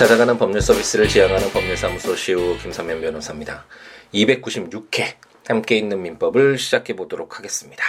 [0.00, 3.66] 찾아가는 법률 서비스를 지향하는 법률사무소 시우 김삼면 변호사입니다.
[4.14, 7.84] 296회 함께 있는 민법을 시작해 보도록 하겠습니다.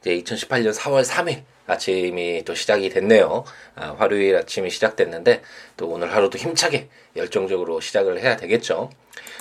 [0.00, 3.44] 이제 2018년 4월 3일 아침이 또 시작이 됐네요.
[3.74, 5.42] 아, 화요일 아침이 시작됐는데
[5.76, 8.88] 또 오늘 하루도 힘차게 열정적으로 시작을 해야 되겠죠.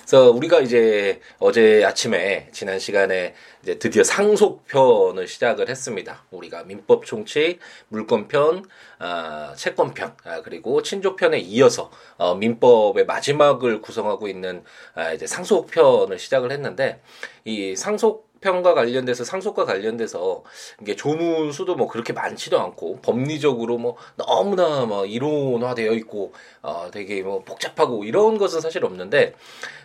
[0.08, 6.24] 그래서 우리가 이제 어제 아침에 지난 시간에 이제 드디어 상속편을 시작을 했습니다.
[6.32, 7.60] 우리가 민법 총칙,
[7.90, 8.64] 물권편,
[9.00, 14.64] 아, 채권편, 아, 그리고 친족편에 이어서 어, 민법의 마지막을 구성하고 있는
[14.96, 17.02] 아, 이제 상속편을 시작을 했는데
[17.44, 20.42] 이 상속 편과 관련돼서 상속과 관련돼서
[20.82, 27.22] 이게 조문 수도 뭐 그렇게 많지도 않고 법리적으로 뭐 너무나 뭐 이론화되어 있고 어 되게
[27.22, 29.34] 뭐 복잡하고 이런 것은 사실 없는데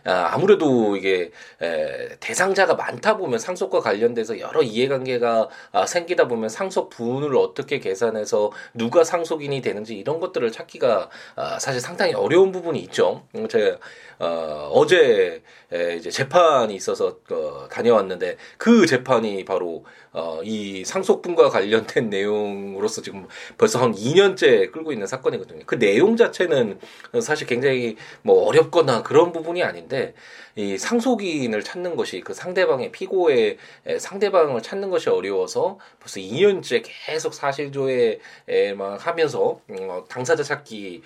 [0.05, 1.30] 아, 아무래도 이게
[1.61, 8.53] 에, 대상자가 많다 보면 상속과 관련돼서 여러 이해관계가 아, 생기다 보면 상속 분을 어떻게 계산해서
[8.75, 13.25] 누가 상속인이 되는지 이런 것들을 찾기가 아, 사실 상당히 어려운 부분이 있죠.
[13.34, 13.79] 음, 제가
[14.23, 15.42] 어, 어제
[15.73, 23.27] 에, 이제 재판이 있어서 어, 다녀왔는데 그 재판이 바로 어, 이 상속분과 관련된 내용으로서 지금
[23.59, 25.64] 벌써 한 2년째 끌고 있는 사건이거든요.
[25.67, 26.79] 그 내용 자체는
[27.20, 30.14] 사실 굉장히 뭐 어렵거나 그런 부분이 아닌데
[30.56, 33.56] 이 상속인을 찾는 것이 그 상대방의 피고의
[33.98, 41.00] 상대방을 찾는 것이 어려워서 벌써 2년째 계속 사실조회만 하면서 어, 당사자 찾기에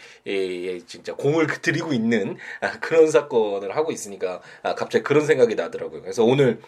[0.87, 6.03] 진짜 공을 들이고 있는 아, 그런 사건을 하고 있으니까 아, 갑자기 그런 생각이 나더라고요.
[6.03, 6.61] 그래서 오늘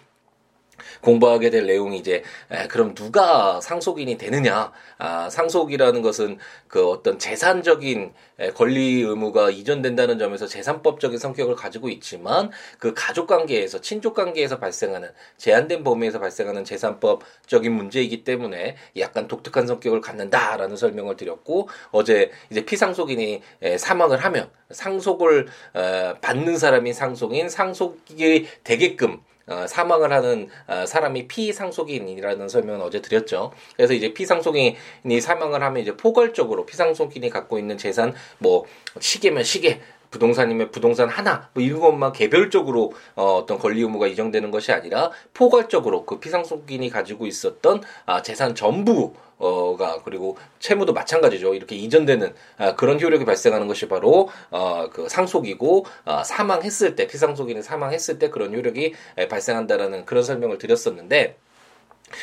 [1.01, 4.73] 공부하게 될 내용이 이제 에, 그럼 누가 상속인이 되느냐?
[4.98, 12.51] 아, 상속이라는 것은 그 어떤 재산적인 에, 권리 의무가 이전된다는 점에서 재산법적인 성격을 가지고 있지만
[12.79, 20.01] 그 가족 관계에서 친족 관계에서 발생하는 제한된 범위에서 발생하는 재산법적인 문제이기 때문에 약간 독특한 성격을
[20.01, 28.47] 갖는다라는 설명을 드렸고 어제 이제 피상속인이 에, 사망을 하면 상속을 에, 받는 사람이 상속인 상속이
[28.65, 33.53] 되게끔 어, 사망을 하는 어, 사람이 피상속인이라는 설명을 어제 드렸죠.
[33.76, 38.64] 그래서 이제 피상속인이 사망을 하면 이제 포괄적으로 피상속인이 갖고 있는 재산 뭐
[39.00, 39.81] 시계면 시계
[40.11, 46.19] 부동산이면 부동산 하나 뭐 이것만 개별적으로 어, 어떤 권리 의무가 이정되는 것이 아니라 포괄적으로 그
[46.19, 51.55] 피상속인이 가지고 있었던 아, 재산 전부 어가 그리고 채무도 마찬가지죠.
[51.55, 57.63] 이렇게 이전되는 아, 그런 효력이 발생하는 것이 바로 어 그 상속이고 어, 사망했을 때 피상속인이
[57.63, 58.95] 사망했을 때 그런 효력이
[59.29, 61.37] 발생한다라는 그런 설명을 드렸었는데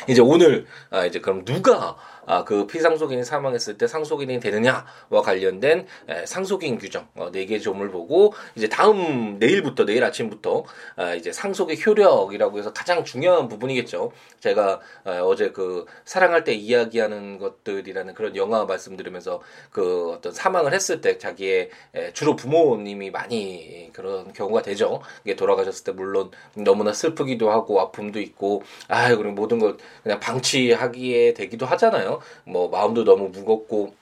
[0.08, 6.26] 이제 오늘 아 이제 그럼 누가 아, 그 피상속인이 사망했을 때 상속인이 되느냐와 관련된 에,
[6.26, 10.64] 상속인 규정 어, 네개 점을 보고 이제 다음 내일부터 내일 아침부터
[10.96, 14.12] 아, 이제 상속의 효력이라고 해서 가장 중요한 부분이겠죠.
[14.40, 21.00] 제가 아, 어제 그 사랑할 때 이야기하는 것들이라는 그런 영화 말씀드리면서 그 어떤 사망을 했을
[21.00, 25.00] 때 자기의 에, 주로 부모님이 많이 그런 경우가 되죠.
[25.24, 31.34] 이게 돌아가셨을 때 물론 너무나 슬프기도 하고 아픔도 있고 아 그리고 모든 걸 그냥 방치하기에
[31.34, 32.15] 되기도 하잖아요.
[32.44, 33.94] 뭐 마음도 너무 무겁고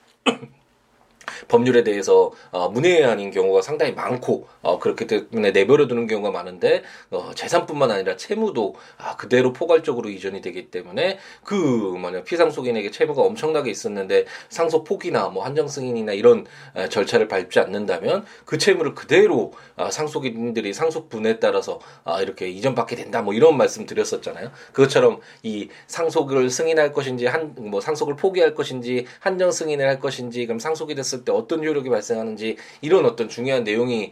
[1.47, 7.31] 법률에 대해서 어, 문외한인 경우가 상당히 많고 어, 그렇기 때문에 내버려 두는 경우가 많은데 어,
[7.35, 14.25] 재산뿐만 아니라 채무도 아, 그대로 포괄적으로 이전이 되기 때문에 그 뭐냐 피상속인에게 채무가 엄청나게 있었는데
[14.49, 20.73] 상속 포기나 뭐 한정 승인이나 이런 에, 절차를 밟지 않는다면 그 채무를 그대로 아, 상속인들이
[20.73, 24.51] 상속분에 따라서 아, 이렇게 이전받게 된다 뭐 이런 말씀 드렸었잖아요.
[24.71, 30.59] 그것처럼 이 상속을 승인할 것인지 한 뭐 상속을 포기할 것인지 한정 승인을 할 것인지 그럼
[30.59, 34.11] 상속이 됐을 때 어떤 효력이 발생하는지 이런 어떤 중요한 내용이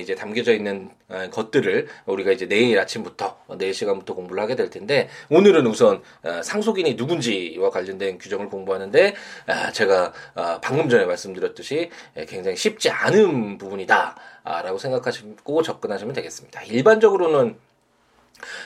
[0.00, 0.90] 이제 담겨져 있는
[1.30, 6.94] 것들을 우리가 이제 내일 아침부터 내일 시간부터 공부를 하게 될 텐데 오늘은 우선 어, 상속인이
[6.94, 9.14] 누군지와 관련된 규정을 공부하는데
[9.46, 11.90] 아, 제가 어, 방금 전에 말씀드렸듯이
[12.28, 16.62] 굉장히 쉽지 않은 부분이다라고 생각하시고 접근하시면 되겠습니다.
[16.62, 17.56] 일반적으로는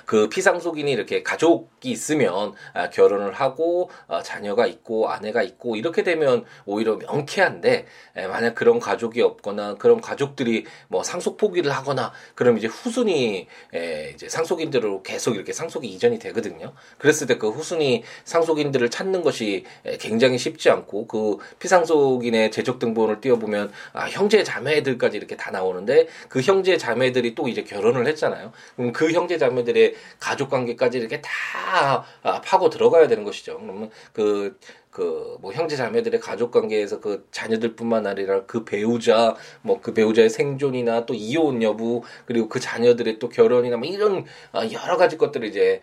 [0.05, 6.45] 그 피상속인이 이렇게 가족이 있으면 아, 결혼을 하고 아, 자녀가 있고 아내가 있고 이렇게 되면
[6.65, 7.87] 오히려 명쾌한데
[8.17, 14.11] 에, 만약 그런 가족이 없거나 그런 가족들이 뭐 상속 포기를 하거나 그럼 이제 후순위 에,
[14.15, 16.73] 이제 상속인들로 계속 이렇게 상속이 이전이 되거든요.
[16.99, 23.21] 그랬을 때 그 후순위 상속인들을 찾는 것이 에, 굉장히 쉽지 않고 그 피상속인의 재적 등본을
[23.21, 28.53] 띄워보면 아, 형제 자매들까지 이렇게 다 나오는데 그 형제 자매들이 또 이제 결혼을 했잖아요.
[28.77, 33.59] 그럼 그 형제 자매 사람들의 가족 관계까지 이렇게 다 아, 파고 들어가야 되는 것이죠.
[33.59, 34.59] 그러면 그,
[34.97, 41.05] 그 뭐 형제 자매들의 가족 관계에서 그 자녀들뿐만 아니라 그 배우자 뭐 그 배우자의 생존이나
[41.05, 45.81] 또 이혼 여부 그리고 그 자녀들의 또 결혼이나 뭐 이런 아, 여러 가지 것들을 이제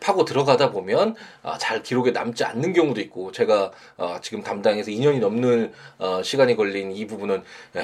[0.00, 5.18] 파고 들어가다 보면 아, 잘 기록에 남지 않는 경우도 있고 제가 어, 지금 담당해서 2년이
[5.18, 7.42] 넘는 어, 시간이 걸린 이 부분은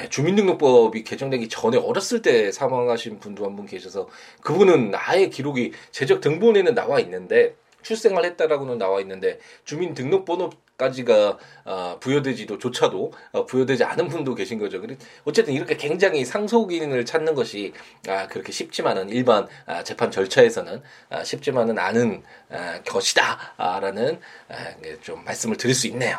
[0.09, 4.07] 주민등록법이 개정되기 전에 어렸을 때 사망하신 분도 한 분 계셔서
[4.41, 12.57] 그분은 아예 기록이 제적 등본에는 나와 있는데 출생을 했다라고는 나와 있는데 주민등록번호 까지가 어, 부여되지도
[12.57, 14.81] 조차도 어, 부여되지 않은 분도 계신 거죠.
[15.25, 17.73] 어쨌든 이렇게 굉장히 상속인을 찾는 것이
[18.07, 24.55] 아, 그렇게 쉽지만은 일반 아, 재판 절차에서는 아, 쉽지만은 않은 아, 것이다라는 아,
[25.01, 26.17] 좀 말씀을 드릴 수 있네요.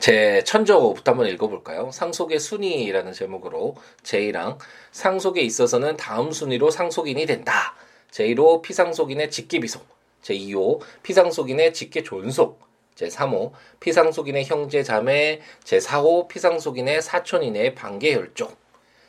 [0.00, 1.90] 제 천저부터 한번 읽어볼까요?
[1.92, 4.58] 상속의 순위라는 제목으로 제1항
[4.90, 7.76] 상속에 있어서는 다음 순위로 상속인이 된다.
[8.10, 9.86] 제1호 피상속인의 직계 비속
[10.22, 12.69] 제2호 피상속인의 직계 존속
[13.00, 18.56] 제3호 피상속인의 형제 자매 제4호 피상속인의 사촌인의 반계 혈족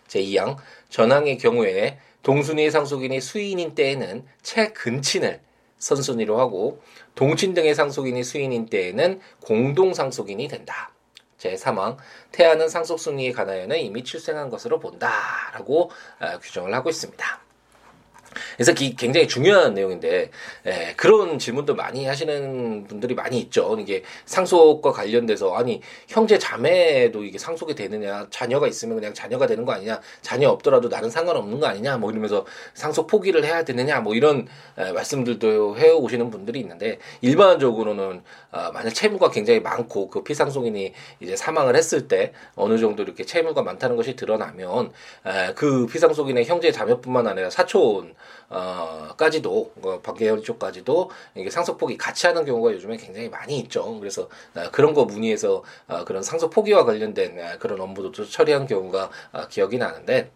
[0.08, 0.58] 제2항
[0.90, 5.42] 전항의 경우에 동순위의 상속인이 수인인 때에는 최근친을
[5.80, 6.82] 선순위로 하고
[7.16, 10.92] 동친 등의 상속인이 수인인 때에는 공동 상속인이 된다.
[11.40, 11.98] 제3항
[12.32, 15.90] 태아는 상속순위에 관하여는 이미 출생한 것으로 본다라고
[16.20, 17.42] 어, 규정을 하고 있습니다.
[18.56, 20.30] 그래서 기, 굉장히 중요한 내용인데
[20.66, 23.78] 에, 그런 질문도 많이 하시는 분들이 많이 있죠.
[23.80, 29.72] 이게 상속과 관련돼서 아니 형제 자매도 이게 상속이 되느냐 자녀가 있으면 그냥 자녀가 되는 거
[29.74, 34.48] 아니냐 자녀 없더라도 나는 상관없는 거 아니냐 뭐 이러면서 상속 포기를 해야 되느냐 뭐 이런
[34.78, 41.36] 에, 말씀들도 해 오시는 분들이 있는데 일반적으로는 어, 만약 채무가 굉장히 많고 그 피상속인이 이제
[41.36, 44.92] 사망을 했을 때 어느 정도 이렇게 채무가 많다는 것이 드러나면
[45.26, 48.14] 에, 그 피상속인의 형제 자매뿐만 아니라 사촌
[48.50, 54.00] 어, 까지도 어, 박계열 쪽까지도 이게 상속 포기 같이 하는 경우가 요즘에 굉장히 많이 있죠.
[54.00, 59.10] 그래서 어, 그런 거 문의해서 어, 그런 상속 포기와 관련된 어, 그런 업무도 처리한 경우가
[59.32, 60.32] 어, 기억이 나는데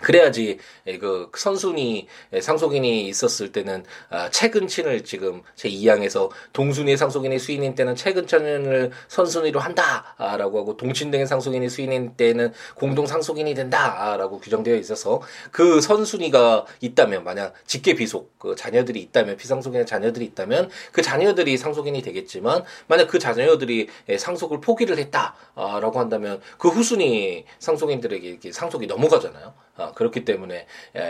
[0.00, 7.38] 그래야지 예, 그 선순위 예, 상속인이 있었을 때는 아, 최근친을 지금 제 2항에서 동순위 상속인이
[7.38, 14.76] 수인인 때는 최근친을 선순위로 한다라고 하고 동친 등의 상속인이 수인인 때는 공동 상속인이 된다라고 규정되어
[14.76, 15.20] 있어서
[15.50, 22.02] 그 선순위가 있다면 만약 직계 비속 그 자녀들이 있다면 피상속인의 자녀들이 있다면 그 자녀들이 상속인이
[22.02, 29.65] 되겠지만 만약 그 자녀들이 예, 상속을 포기를 했다라고 한다면 그 후순위 상속인들에게 상속이 넘어가잖아요.
[29.76, 30.66] 아, 그렇기 때문에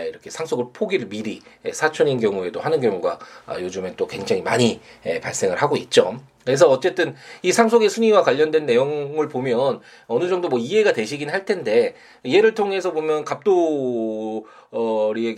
[0.07, 1.41] 이렇게 상속을 포기를 미리
[1.71, 4.81] 사촌인 경우에도 하는 경우가 아, 요즘엔 또 굉장히 많이
[5.21, 6.19] 발생을 하고 있죠.
[6.45, 11.93] 그래서 어쨌든 이 상속의 순위와 관련된 내용을 보면 어느 정도 뭐 이해가 되시긴 할 텐데
[12.23, 13.55] 예를 통해서 보면 갑돌이에게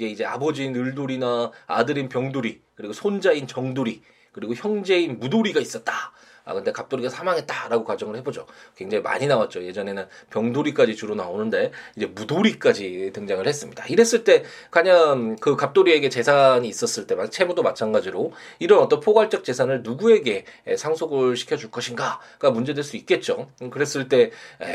[0.07, 6.13] 이제 아버지인 을돌이나 아들인 병돌이 그리고 손자인 정돌이 그리고 형제인 무돌이가 있었다.
[6.49, 8.45] 아 근데 갑돌이가 사망했다라고 가정을 해보죠.
[8.75, 9.63] 굉장히 많이 나왔죠.
[9.63, 13.85] 예전에는 병돌이까지 주로 나오는데 이제 무돌이까지 등장을 했습니다.
[13.87, 20.45] 이랬을 때 과연 그 갑돌이에게 재산이 있었을 때 채무도 마찬가지로 이런 어떤 포괄적 재산을 누구에게
[20.75, 23.49] 상속을 시켜줄 것인가가 문제될 수 있겠죠.
[23.61, 24.31] 음, 그랬을 때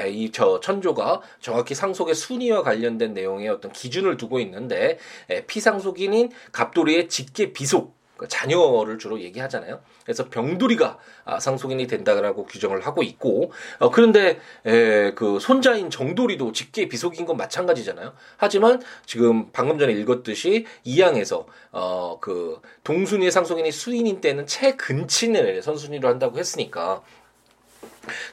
[0.06, 4.99] 이 저 천조가 정확히 상속의 순위와 관련된 내용의 어떤 기준을 두고 있는데
[5.47, 9.81] 피상속인인 갑돌이의 직계 비속 그 자녀를 주로 얘기하잖아요.
[10.05, 16.88] 그래서 병두리가 아, 상속인이 된다라고 규정을 하고 있고 어, 그런데 에, 그 손자인 정돌이도 직계
[16.88, 18.12] 비속인 건 마찬가지잖아요.
[18.37, 26.38] 하지만 지금 방금 전에 읽었듯이 이양에서 어, 그 동순위의 상속인이 수인인 때는 최근친을 선순위로 한다고
[26.38, 27.02] 했으니까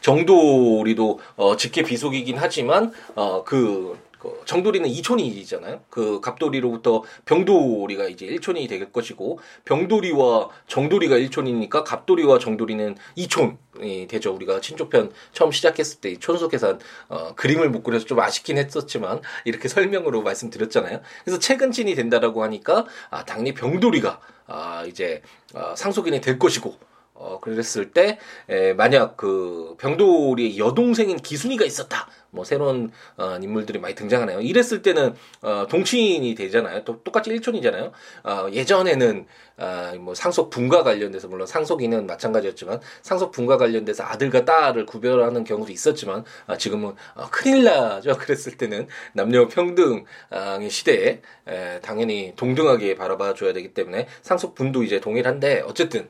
[0.02, 5.82] 정돌이도 어, 직계 비속이긴 하지만 어, 그 그 정돌이는 이촌이잖아요.
[5.90, 14.32] 그 갑돌이로부터 병돌이가 이제 일촌이 될 것이고 병돌이와 정돌이가 일촌이니까 갑돌이와 정돌이는 이촌이 되죠.
[14.36, 19.68] 우리가 친족편 처음 시작했을 때 촌속 계산 어, 그림을 못 그려서 좀 아쉽긴 했었지만 이렇게
[19.68, 21.02] 설명으로 말씀드렸잖아요.
[21.24, 25.24] 그래서 최근친이 된다라고 하니까 아, 당연히 병돌이가 아, 이제
[25.56, 26.91] 어, 상속인이 될 것이고
[27.22, 28.18] 어, 그랬을 때,
[28.50, 32.08] 에, 만약 그 병돌이의 여동생인 기순이가 있었다.
[32.32, 34.42] 뭐 새로운 어, 인물들이 많이 등장하네요.
[34.42, 36.84] 이랬을 때는 어, 동친이 되잖아요.
[36.84, 37.92] 또 똑같이 일촌이잖아요.
[38.24, 39.26] 어, 예전에는
[39.58, 45.72] 어, 뭐 상속 분과 관련돼서 물론 상속인은 마찬가지였지만 상속 분과 관련돼서 아들과 딸을 구별하는 경우도
[45.72, 48.16] 있었지만 어, 지금은 어, 큰일 나죠.
[48.18, 55.00] 그랬을 때는 남녀 평등의 시대에 에, 당연히 동등하게 바라봐 줘야 되기 때문에 상속 분도 이제
[55.02, 56.08] 동일한데 어쨌든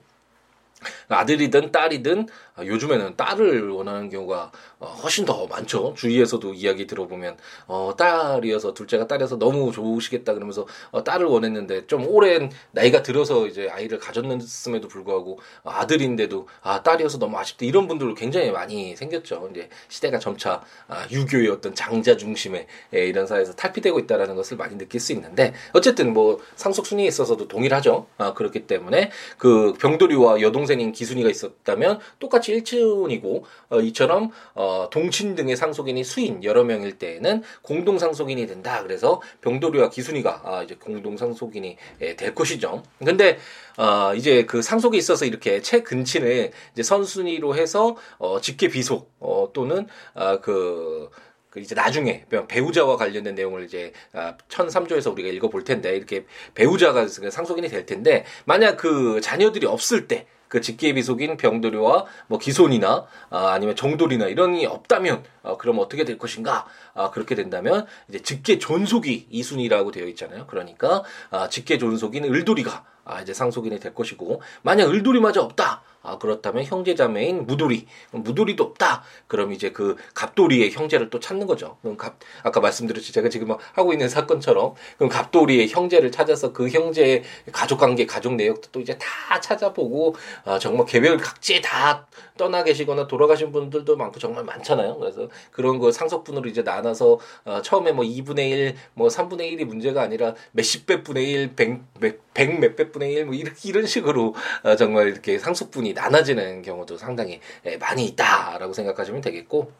[1.09, 5.93] 아들이든 딸이든 아, 요즘에는 딸을 원하는 경우가 어, 훨씬 더 많죠.
[5.95, 7.37] 주위에서도 이야기 들어보면
[7.67, 13.69] 어, 딸이어서 둘째가 딸이어서 너무 좋으시겠다 그러면서 어, 딸을 원했는데 좀 오랜 나이가 들어서 이제
[13.69, 19.49] 아이를 가졌음에도 불구하고 아들인데도 아 딸이어서 너무 아쉽다 이런 분들 굉장히 많이 생겼죠.
[19.51, 24.77] 이제 시대가 점차 아, 유교의 어떤 장자 중심의 예, 이런 사회에서 탈피되고 있다라는 것을 많이
[24.77, 28.07] 느낄 수 있는데 어쨌든 뭐 상속 순위에 있어서도 동일하죠.
[28.17, 35.55] 아, 그렇기 때문에 그 병돌이와 여동생인 기순이가 있었다면 똑같이 일친이고 어, 이처럼 어, 동친 등의
[35.55, 38.83] 상속인이 수인 여러 명일 때에는 공동 상속인이 된다.
[38.83, 42.83] 그래서 병돌이와 기순이가 아, 이제 공동 상속인이 예, 될 것이죠.
[42.99, 43.37] 근데
[43.77, 49.87] 어, 이제 그 상속에 있어서 이렇게 최근친을 이제 선순위로 해서 어, 직계 비속 어, 또는
[50.13, 51.09] 아, 그,
[51.49, 57.67] 그 이제 나중에 배우자와 관련된 내용을 이제 아, 1003조에서 우리가 읽어볼 텐데 이렇게 배우자가 상속인이
[57.69, 63.73] 될 텐데 만약 그 자녀들이 없을 때 그 직계 비속인 병돌이와 뭐 기손이나 아, 아니면
[63.77, 66.65] 정돌이나 이런 이 없다면 어, 그럼 어떻게 될 것인가?
[66.93, 70.47] 아, 그렇게 된다면 이제 직계 존속이 이순이라고 되어 있잖아요.
[70.47, 75.83] 그러니까 아, 직계 존속인 을돌이가 아, 이제 상속인이 될 것이고 만약 을돌이마저 없다.
[76.03, 79.03] 아, 그렇다면 형제자매인 무돌이, 무돌이도 없다.
[79.27, 81.77] 그럼 이제 그 갑돌이의 형제를 또 찾는 거죠.
[81.81, 83.13] 그럼 갑, 아까 말씀드렸지.
[83.13, 84.73] 제가 지금 뭐 하고 있는 사건처럼.
[84.97, 90.15] 그럼 갑돌이의 형제를 찾아서 그 형제의 가족 관계, 가족 내역도 또 이제 다 찾아보고,
[90.45, 94.97] 아, 정말 개별 각지에 다 떠나 계시거나 돌아가신 분들도 많고 정말 많잖아요.
[94.97, 100.01] 그래서 그런 거 상속분으로 이제 나눠서, 어, 처음에 뭐 2분의 1, 뭐 3분의 1이 문제가
[100.01, 104.35] 아니라 몇십 배 분의 1, 백, 백, 백 몇백 분의 1, 뭐 이렇게, 이런 식으로,
[104.63, 109.71] 어, 정말 이렇게 상속분이 나눠지는 경우도 상당히 예, 많이 있다라고 생각하시면 되겠고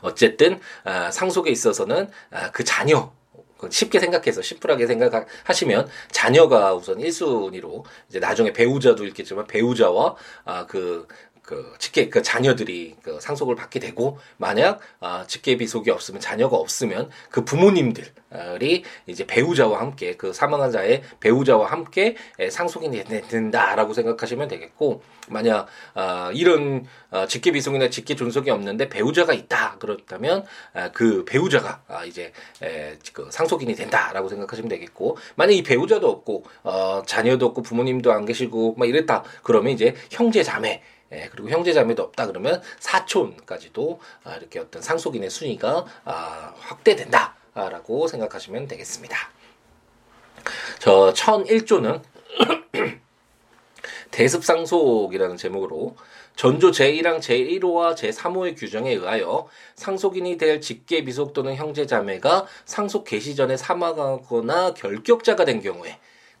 [0.00, 3.12] 어쨌든 아, 상속에 있어서는 아, 그 자녀
[3.70, 11.08] 쉽게 생각해서 심플하게 생각하시면 자녀가 우선 1순위로 이제 나중에 배우자도 있겠지만 배우자와 아 그
[11.48, 17.08] 그 직계 그 자녀들이 그 상속을 받게 되고 만약 아 직계 비속이 없으면 자녀가 없으면
[17.30, 22.16] 그 부모님들이 이제 배우자와 함께 그 사망한 자의 배우자와 함께
[22.50, 22.90] 상속이
[23.30, 30.44] 된다라고 생각하시면 되겠고 만약 아 이런 아, 직계 비속이나 직계 존속이 없는데 배우자가 있다 그렇다면
[30.74, 36.44] 아, 그 배우자가 아, 이제 에, 그 상속인이 된다라고 생각하시면 되겠고 만약 이 배우자도 없고
[36.64, 41.72] 어, 자녀도 없고 부모님도 안 계시고 막 이랬다 그러면 이제 형제 자매 예, 그리고 형제
[41.72, 49.16] 자매도 없다 그러면 사촌까지도 아, 이렇게 어떤 상속인의 순위가 아, 확대된다라고 생각하시면 되겠습니다.
[50.78, 52.02] 저 1001조는
[54.10, 55.96] 대습상속이라는 제목으로
[56.36, 63.34] 전조 제1항 제1호와 제3호의 규정에 의하여 상속인이 될 직계 비속 또는 형제 자매가 상속 개시
[63.34, 65.98] 전에 사망하거나 결격자가 된 경우에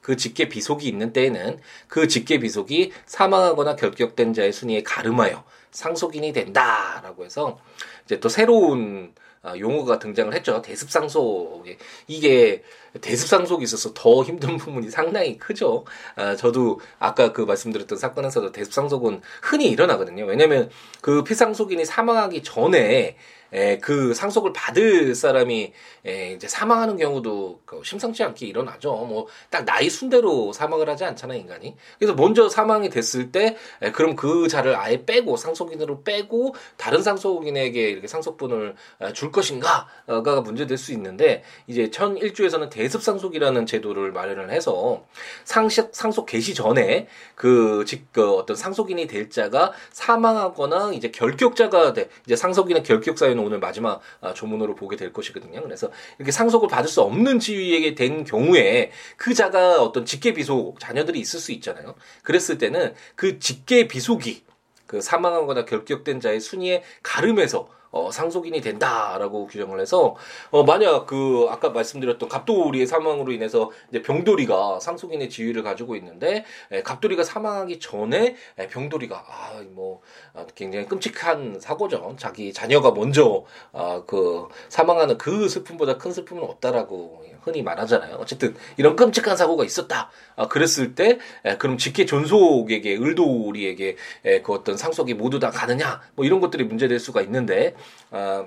[0.08, 7.26] 그 직계 비속이 있는 때에는 그 직계 비속이 사망하거나 결격된 자의 순위에 가름하여 상속인이 된다라고
[7.26, 7.58] 해서
[8.06, 9.12] 이제 또 새로운
[9.42, 10.62] 아, 용어가 등장을 했죠.
[10.62, 11.66] 대습상속.
[12.06, 12.62] 이게
[13.02, 15.84] 대습상속이 있어서 더 힘든 부분이 상당히 크죠.
[16.16, 20.24] 아, 저도 아까 그 말씀드렸던 사건에서도 대습상속은 흔히 일어나거든요.
[20.24, 20.70] 왜냐면
[21.02, 23.18] 그 피상속인이 사망하기 전에
[23.52, 25.72] 에, 그 상속을 받을 사람이
[26.06, 28.92] 에, 이제 사망하는 경우도 그 심상치 않게 일어나죠.
[28.92, 31.76] 뭐 딱 나이 순대로 사망을 하지 않잖아 인간이.
[31.98, 37.88] 그래서 먼저 사망이 됐을 때 에, 그럼 그 자를 아예 빼고 상속인으로 빼고 다른 상속인에게
[37.90, 45.04] 이렇게 상속분을 에, 줄 것인가가 문제될 수 있는데 이제 천일조에서는 대습 상속이라는 제도를 마련을 해서
[45.44, 52.08] 상식 상속 개시 전에 그, 즉, 그 어떤 상속인이 될 자가 사망하거나 이제 결격자가 돼
[52.26, 55.62] 이제 상속인은 결격 사유 저희는 오늘 마지막 아, 조문으로 보게 될 것이거든요.
[55.62, 61.18] 그래서 이렇게 상속을 받을 수 없는 지위에게 된 경우에 그 자가 어떤 직계 비속 자녀들이
[61.20, 61.94] 있을 수 있잖아요.
[62.22, 64.42] 그랬을 때는 그 직계 비속이
[64.86, 67.68] 그 사망하거나 결격된 자의 순위에 가름해서
[67.98, 70.14] 어, 상속인이 된다라고 규정을 해서
[70.50, 76.82] 어, 만약 그 아까 말씀드렸던 갑돌이의 사망으로 인해서 이제 병돌이가 상속인의 지위를 가지고 있는데 에,
[76.82, 80.00] 갑돌이가 사망하기 전에 에, 병돌이가 아뭐
[80.34, 82.14] 아, 굉장히 끔찍한 사고죠.
[82.18, 88.16] 자기 자녀가 먼저 아, 그 사망하는 그 슬픔보다 큰 슬픔은 없다라고 흔히 말하잖아요.
[88.16, 90.10] 어쨌든 이런 끔찍한 사고가 있었다.
[90.36, 96.00] 아, 그랬을 때 에, 그럼 직계 존속에게 을돌이에게 에, 그 어떤 상속이 모두 다 가느냐
[96.14, 97.74] 뭐 이런 것들이 문제될 수가 있는데
[98.10, 98.46] 아,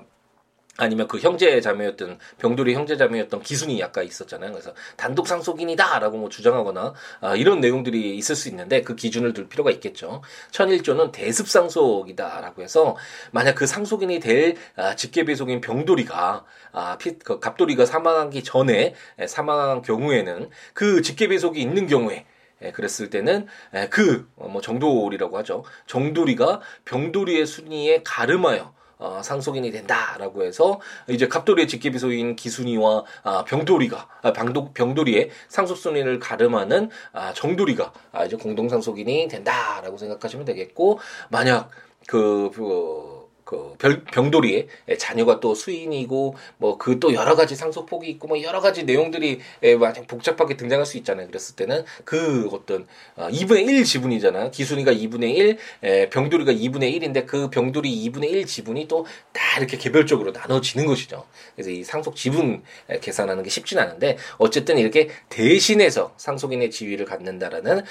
[0.78, 4.52] 아니면 그 형제 자매였던 병돌이 형제 자매였던 기순이 아까 있었잖아요.
[4.52, 9.70] 그래서 단독 상속인이다라고 뭐 주장하거나 아, 이런 내용들이 있을 수 있는데 그 기준을 둘 필요가
[9.70, 10.22] 있겠죠.
[10.50, 12.96] 천일조는 대습 상속이다라고 해서
[13.32, 18.94] 만약 그 상속인이 될 아, 직계배속인 병돌이가 아, 피, 그 갑돌이가 사망하기 전에
[19.26, 22.24] 사망한 경우에는 그 직계배속이 있는 경우에
[22.62, 25.64] 예, 그랬을 때는 예, 그뭐 정돌이라고 하죠.
[25.86, 28.72] 정돌이가 병돌이의 순위에 가름하여
[29.02, 36.20] 어, 상속인이 된다라고 해서 이제 갑돌이의 직계비소인 기순이와 아, 병돌이가 아, 방도, 병돌이의 상속 순위를
[36.20, 41.68] 가름하는 아, 정돌이가 아, 이제 공동 상속인이 된다라고 생각하시면 되겠고 만약
[42.06, 43.11] 그, 그
[43.44, 44.68] 그 병돌이의
[44.98, 49.40] 자녀가 또 수인이고 뭐 그 또 여러 가지 상속폭이 있고 뭐 여러 가지 내용들이
[49.80, 51.26] 많이 복잡하게 등장할 수 있잖아요.
[51.26, 54.50] 그랬을 때는 그 어떤 2분의 어, 1 지분이잖아요.
[54.50, 59.76] 기순이가 2분의 1, 에, 병돌이가 2분의 1인데 그 병돌이 2분의 1 지분이 또 다 이렇게
[59.76, 61.26] 개별적으로 나눠지는 것이죠.
[61.54, 62.62] 그래서 이 상속 지분
[63.00, 67.82] 계산하는 게 쉽진 않은데 어쨌든 이렇게 대신해서 상속인의 지위를 갖는다라는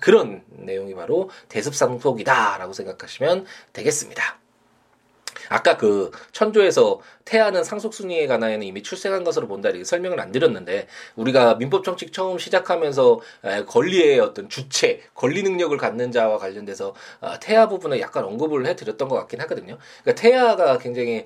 [0.00, 4.39] 그런 내용이 바로 대습상속이다라고 생각하시면 되겠습니다.
[5.50, 11.54] 아까 그 천조에서 태아는 상속순위에 관하여는 이미 출생한 것으로 본다 이렇게 설명을 안 드렸는데 우리가
[11.54, 13.20] 민법 정책 처음 시작하면서
[13.68, 19.14] 권리의 어떤 주체, 권리 능력을 갖는 자와 관련돼서 아, 태아 부분을 약간 언급을 해드렸던 것
[19.14, 19.78] 같긴 하거든요.
[20.02, 21.24] 그러니까 태아가 굉장히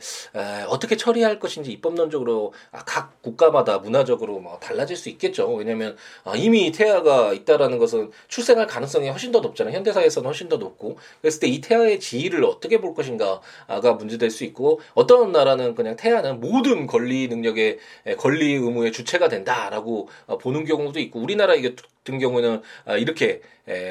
[0.68, 5.50] 어떻게 처리할 것인지 입법론적으로 아, 각 국가마다 문화적으로 뭐 달라질 수 있겠죠.
[5.54, 9.75] 왜냐하면 아, 이미 태아가 있다라는 것은 출생할 가능성이 훨씬 더 높잖아요.
[9.75, 14.80] 현대사에서는 훨씬 더 높고 그랬을 때 이 태아의 지위를 어떻게 볼 것인가가 문제될 수 있고
[14.94, 17.78] 어떤 나라는 그냥 태아는 모든 권리 능력의
[18.18, 23.42] 권리 의무의 주체가 된다라고 어, 보는 경우도 있고 우리나라 같은 경우는 아, 이렇게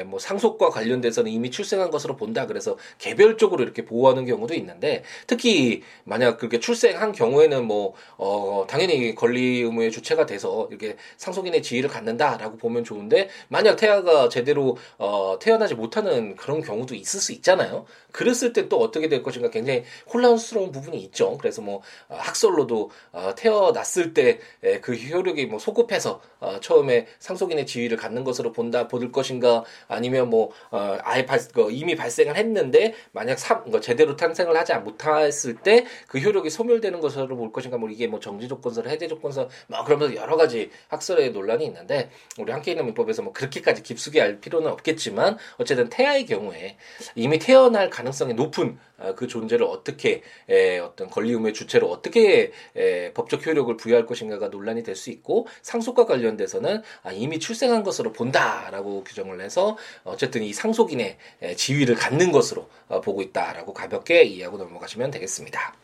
[0.06, 2.46] 뭐 상속과 관련돼서는 이미 출생한 것으로 본다.
[2.46, 9.62] 그래서 개별적으로 이렇게 보호하는 경우도 있는데 특히 만약 그렇게 출생한 경우에는 뭐 어, 당연히 권리
[9.62, 16.36] 의무의 주체가 돼서 이렇게 상속인의 지위를 갖는다라고 보면 좋은데 만약 태아가 제대로 어, 태어나지 못하는
[16.36, 17.86] 그런 경우도 있을 수 있잖아요.
[18.12, 21.36] 그랬을 때 또 어떻게 될 것인가 굉장히 혼란스러운 부분이 있죠.
[21.38, 24.40] 그래서 뭐 어, 학설로도 어, 태어났을 때
[24.80, 30.50] 그 효력이 뭐 소급해서 어, 처음에 상속인의 지위를 갖는 것으로 본다 볼 것인가 아니면 뭐
[30.70, 35.84] 어, 아예 발, 그 이미 발생을 했는데 만약 사, 그 제대로 탄생을 하지 못했을 때
[36.08, 40.14] 그 효력이 소멸되는 것으로 볼 것인가 뭐 이게 뭐 정지 조건설 해제 조건설 뭐 그러면서
[40.16, 45.38] 여러 가지 학설의 논란이 있는데 우리 함께 있는 민법에서 뭐 그렇게까지 깊숙이 알 필요는 없겠지만
[45.58, 46.76] 어쨌든 태아의 경우에
[47.14, 53.12] 이미 태어날 가능성이 높은 어, 그 존재를 어떻게 에, 어떤 권리 의무의 주체로 어떻게 에,
[53.12, 59.02] 법적 효력을 부여할 것인가가 논란이 될 수 있고 상속과 관련돼서는 아, 이미 출생한 것으로 본다라고
[59.02, 65.10] 규정을 해서 어쨌든 이 상속인의 에, 지위를 갖는 것으로 어, 보고 있다라고 가볍게 이해하고 넘어가시면
[65.10, 65.74] 되겠습니다.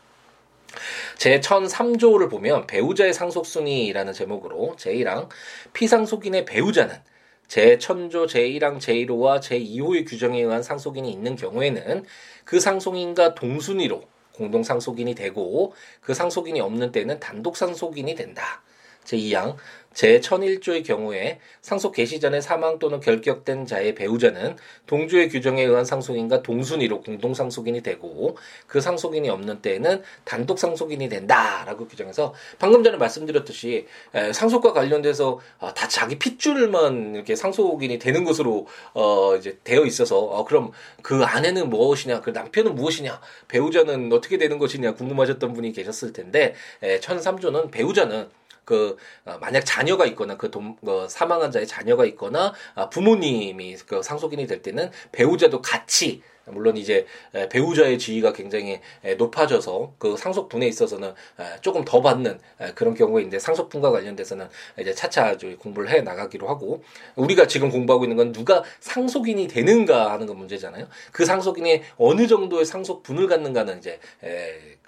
[1.17, 5.27] 제 1003조를 보면 배우자의 상속순위라는 제목으로 제1항
[5.73, 6.95] 피상속인의 배우자는
[7.51, 12.05] 제1000조 제1항 제1호와 제2호의 규정에 의한 상속인이 있는 경우에는
[12.45, 18.63] 그 상속인과 동순위로 공동 상속인이 되고 그 상속인이 없는 때는 단독 상속인이 된다.
[19.05, 19.55] 제2항
[19.93, 24.55] 제1001조의 경우에 상속 개시 전에 사망 또는 결격된 자의 배우자는
[24.87, 28.37] 동조의 규정에 의한 상속인과 동순위로 공동 상속인이 되고
[28.67, 33.85] 그 상속인이 없는 때에는 단독 상속인이 된다라고 규정해서 방금 전에 말씀드렸듯이
[34.33, 40.45] 상속과 관련돼서 아, 다 자기 핏줄만 이렇게 상속인이 되는 것으로 어 이제 되어 있어서 어
[40.45, 46.55] 그럼 그 아내는 무엇이냐 그 남편은 무엇이냐 배우자는 어떻게 되는 것이냐 궁금하셨던 분이 계셨을 텐데
[46.81, 48.29] 1003조는 배우자는
[48.65, 54.03] 그 어, 만약 자녀가 있거나 그 돈, 그 사망한 자의 자녀가 있거나 아, 부모님이 그
[54.03, 57.05] 상속인이 될 때는 배우자도 같이 물론 이제
[57.49, 58.79] 배우자의 지위가 굉장히
[59.17, 61.13] 높아져서 그 상속분에 있어서는
[61.61, 62.39] 조금 더 받는
[62.73, 66.83] 그런 경우인데 상속분과 관련돼서는 이제 차차 공부를 해 나가기로 하고
[67.15, 70.87] 우리가 지금 공부하고 있는 건 누가 상속인이 되는가 하는 건 문제잖아요.
[71.11, 73.99] 그 상속인이 어느 정도의 상속분을 갖는가는 이제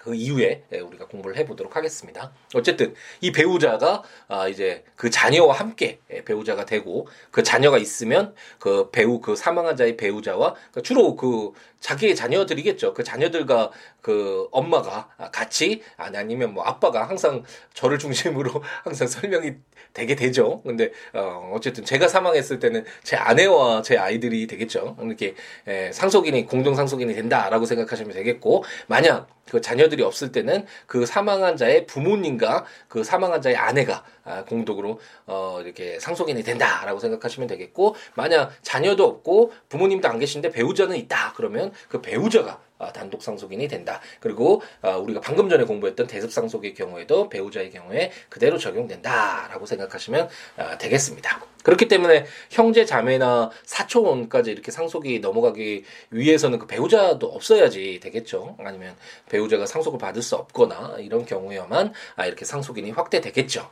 [0.04, 2.30] 그 이후에 우리가 공부를 해보도록 하겠습니다.
[2.54, 9.20] 어쨌든 이 배우자가 아 이제 그 자녀와 함께 배우자가 되고 그 자녀가 있으면 그 배우
[9.20, 11.52] 그 사망한 자의 배우자와 그 주로 그
[11.84, 12.94] 자기의 자녀들이겠죠.
[12.94, 13.70] 그 자녀들과
[14.00, 17.42] 그 엄마가 같이 아니면 뭐 아빠가 항상
[17.74, 18.50] 저를 중심으로
[18.84, 19.52] 항상 설명이
[19.92, 20.62] 되게 되죠.
[20.62, 24.96] 근데 어 어쨌든 제가 사망했을 때는 제 아내와 제 아이들이 되겠죠.
[25.02, 25.34] 이렇게
[25.66, 31.86] 에, 상속인이 공동 상속인이 된다라고 생각하시면 되겠고 만약 그 자녀들이 없을 때는 그 사망한 자의
[31.86, 39.04] 부모님과 그 사망한 자의 아내가 아, 공동으로 어 이렇게 상속인이 된다라고 생각하시면 되겠고 만약 자녀도
[39.04, 44.00] 없고 부모님도 안 계신데 배우자는 있다 그러면 그 배우자가 아, 단독 상속인이 된다.
[44.20, 50.78] 그리고 아, 우리가 방금 전에 공부했던 대습 상속의 경우에도 배우자의 경우에 그대로 적용된다라고 생각하시면 아,
[50.78, 51.40] 되겠습니다.
[51.62, 58.56] 그렇기 때문에 형제 자매나 사촌까지 이렇게 상속이 넘어가기 위해서는 그 배우자도 없어야지 되겠죠.
[58.58, 58.94] 아니면
[59.30, 61.94] 배우자가 상속을 받을 수 없거나 이런 경우에만
[62.26, 63.70] 이렇게 상속인이 확대되겠죠.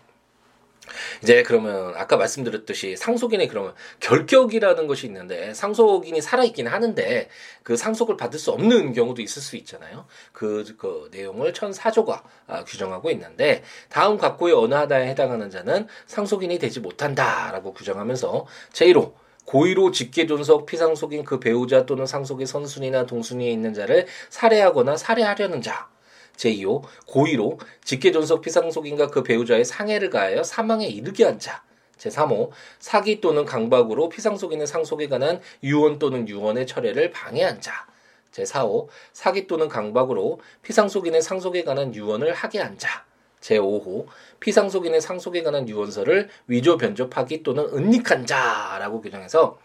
[1.22, 7.28] 이제 그러면 아까 말씀드렸듯이 상속인의 그러면 결격이라는 것이 있는데 상속인이 살아있긴 하는데
[7.62, 10.06] 그 상속을 받을 수 없는 경우도 있을 수 있잖아요.
[10.32, 16.80] 그, 그 내용을 천사조가 아, 규정하고 있는데 다음 각고의 어느 하나에 해당하는 자는 상속인이 되지
[16.80, 19.12] 못한다라고 규정하면서 제1호
[19.44, 25.91] 고의로 직계존속 피상속인 그 배우자 또는 상속의 선순위나 동순위에 있는 자를 살해하거나 살해하려는 자.
[26.36, 31.62] 제2호 고의로 직계존속 피상속인과 그 배우자의 상해를 가하여 사망에 이르게 한 자.
[31.98, 37.86] 제3호 사기 또는 강박으로 피상속인의 상속에 관한 유언 또는 유언의 철회를 방해한 자.
[38.32, 43.04] 제4호 사기 또는 강박으로 피상속인의 상속에 관한 유언을 하게 한 자.
[43.40, 44.06] 제5호
[44.40, 49.58] 피상속인의 상속에 관한 유언서를 위조 변조 파기 또는 은닉한 자라고 규정해서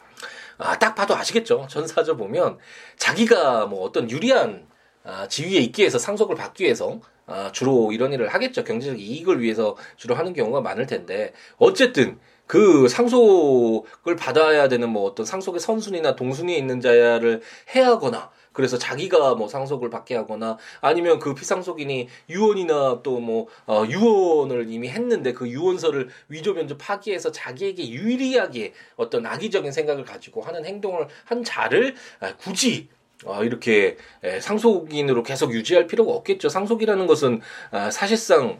[0.57, 1.67] 아, 딱 봐도 아시겠죠?
[1.69, 2.57] 전사조 보면
[2.97, 4.67] 자기가 뭐 어떤 유리한
[5.07, 8.65] 아, 지위에 있기 위해서 상속을 받기 위해서 아, 주로 이런 일을 하겠죠.
[8.65, 15.25] 경제적 이익을 위해서 주로 하는 경우가 많을 텐데 어쨌든 그 상속을 받아야 되는 뭐 어떤
[15.25, 17.41] 상속의 선순위나 동순위에 있는 자를
[17.75, 24.89] 해하거나 그래서 자기가 뭐 상속을 받게 하거나 아니면 그 피상속인이 유언이나 또뭐 어, 유언을 이미
[24.89, 31.43] 했는데 그 유언서를 위조 변조 파기해서 자기에게 유리하게 어떤 악의적인 생각을 가지고 하는 행동을 한
[31.43, 32.89] 자를 아, 굳이
[33.25, 33.97] 어, 이렇게
[34.41, 36.49] 상속인으로 계속 유지할 필요가 없겠죠.
[36.49, 38.59] 상속이라는 것은 아, 사실상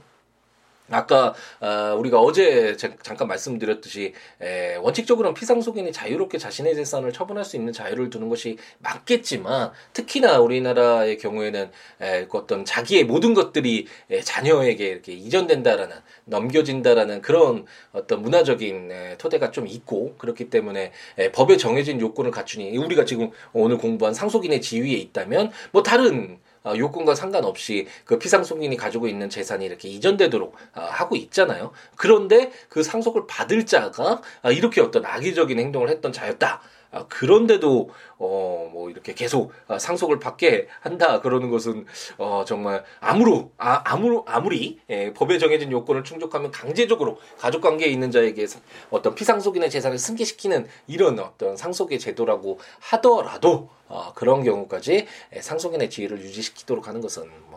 [0.90, 7.74] 아까 어, 우리가 어제 잠깐 말씀드렸듯이 에, 원칙적으로는 피상속인이 자유롭게 자신의 재산을 처분할 수 있는
[7.74, 11.72] 자유를 두는 것이 맞겠지만 특히나 우리나라의 경우에는
[12.02, 15.96] 에, 그 어떤 자기의 모든 것들이 에, 자녀에게 이렇게 이전된다라는
[16.26, 22.78] 넘겨진다라는 그런 어떤 문화적인 에, 토대가 좀 있고 그렇기 때문에 에, 법에 정해진 요건을 갖추니
[22.78, 29.08] 우리가 지금 오늘 공부한 상속인의 지위에 있다면 뭐 다른 어, 요건과 상관없이 그 피상속인이 가지고
[29.08, 31.72] 있는 재산이 이렇게 이전되도록 어, 하고 있잖아요.
[31.96, 36.62] 그런데 그 상속을 받을 자가 아, 이렇게 어떤 악의적인 행동을 했던 자였다.
[36.98, 41.86] 아, 그런데도 어 뭐 이렇게 계속 아, 상속을 받게 한다 그러는 것은
[42.18, 48.12] 어 정말 아무로 아 아무 아무리 예, 법에 정해진 요건을 충족하면 강제적으로 가족 관계에 있는
[48.12, 48.46] 자에게
[48.92, 56.20] 어떤 피상속인의 재산을 승계시키는 이런 어떤 상속의 제도라고 하더라도 어 그런 경우까지 예, 상속인의 지위를
[56.20, 57.57] 유지시키도록 하는 것은 뭐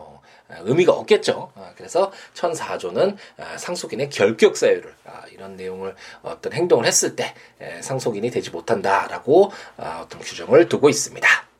[0.59, 1.51] 의미가 없겠죠.
[1.55, 4.93] 아, 그래서 천사조는 아, 상속인의 결격 사유를
[5.31, 7.33] 이런 내용을 어떤 행동을 했을 때
[7.81, 11.50] 상속인이 되지 못한다라고 어떤 규정을 두고 있습니다.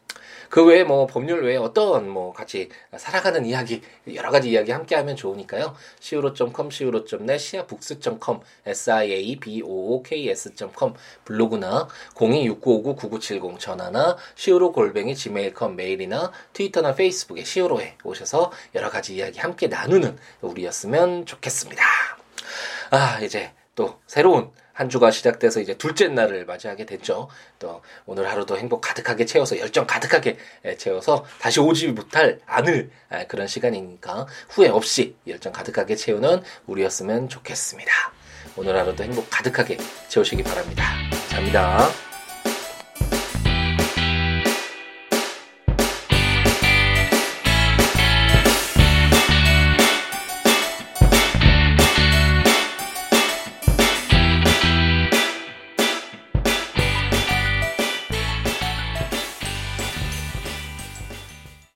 [0.49, 3.81] 그 외에 뭐 법률 외에 어떤 뭐 같이 살아가는 이야기
[4.13, 5.75] 여러 가지 이야기 함께 하면 좋으니까요.
[5.99, 18.51] siwo.com, siwo.net, siabooks.com, siabooks.com 블로그나 026959-9970 전화나 siwo 골뱅이 gmail.com 메일이나 트위터나 페이스북에 siwo에 오셔서
[18.73, 21.83] 여러 가지 이야기 함께 나누는 우리였으면 좋겠습니다.
[22.91, 27.29] 아, 이제 또 새로운 한 주가 시작돼서 이제 둘째 날을 맞이하게 됐죠.
[27.59, 30.37] 또 오늘 하루도 행복 가득하게 채워서 열정 가득하게
[30.77, 32.91] 채워서 다시 오지 못할 않을
[33.29, 37.91] 그런 시간이니까 후회 없이 열정 가득하게 채우는 우리였으면 좋겠습니다.
[38.57, 39.77] 오늘 하루도 행복 가득하게
[40.09, 40.83] 채우시기 바랍니다.
[41.29, 42.14] 감사합니다.